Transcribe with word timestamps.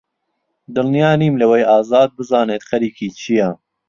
دڵنیا 0.75 1.11
نیم 1.21 1.33
لەوەی 1.41 1.67
ئازاد 1.71 2.09
بزانێت 2.17 2.63
خەریکی 2.69 3.09
چییە. 3.19 3.49